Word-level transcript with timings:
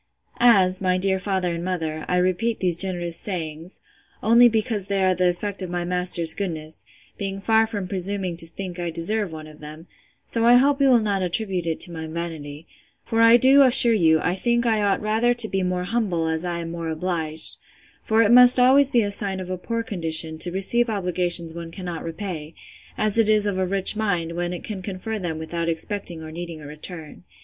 As, 0.39 0.81
my 0.81 0.97
dear 0.97 1.19
father 1.19 1.53
and 1.53 1.63
mother, 1.63 2.05
I 2.07 2.17
repeat 2.17 2.59
these 2.59 2.75
generous 2.75 3.15
sayings, 3.17 3.81
only 4.23 4.49
because 4.49 4.87
they 4.87 5.03
are 5.03 5.13
the 5.13 5.29
effect 5.29 5.61
of 5.61 5.69
my 5.69 5.85
master's 5.85 6.33
goodness, 6.33 6.83
being 7.19 7.39
far 7.39 7.67
from 7.67 7.87
presuming 7.87 8.35
to 8.37 8.47
think 8.47 8.79
I 8.79 8.89
deserve 8.89 9.31
one 9.31 9.45
of 9.45 9.59
them; 9.59 9.85
so 10.25 10.43
I 10.43 10.55
hope 10.55 10.81
you 10.81 10.89
will 10.89 10.97
not 10.97 11.21
attribute 11.21 11.67
it 11.67 11.79
to 11.81 11.91
my 11.91 12.07
vanity; 12.07 12.65
for 13.03 13.21
I 13.21 13.37
do 13.37 13.61
assure 13.61 13.93
you, 13.93 14.19
I 14.23 14.33
think 14.33 14.65
I 14.65 14.81
ought 14.81 15.01
rather 15.03 15.35
to 15.35 15.47
be 15.47 15.61
more 15.61 15.83
humble, 15.83 16.25
as 16.25 16.43
I 16.43 16.61
am 16.61 16.71
more 16.71 16.87
obliged: 16.89 17.57
for 18.03 18.23
it 18.23 18.31
must 18.31 18.55
be 18.57 18.61
always 18.63 18.95
a 18.95 19.11
sign 19.11 19.39
of 19.39 19.51
a 19.51 19.57
poor 19.59 19.83
condition, 19.83 20.39
to 20.39 20.51
receive 20.51 20.89
obligations 20.89 21.53
one 21.53 21.69
cannot 21.69 22.03
repay; 22.03 22.55
as 22.97 23.19
it 23.19 23.29
is 23.29 23.45
of 23.45 23.59
a 23.59 23.67
rich 23.67 23.95
mind, 23.95 24.31
when 24.31 24.51
it 24.51 24.63
can 24.63 24.81
confer 24.81 25.19
them 25.19 25.37
without 25.37 25.69
expecting 25.69 26.23
or 26.23 26.31
needing 26.31 26.59
a 26.59 26.65
return. 26.65 27.23